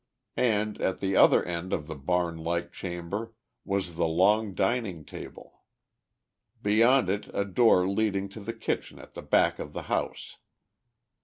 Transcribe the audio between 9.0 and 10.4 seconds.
the back of the house.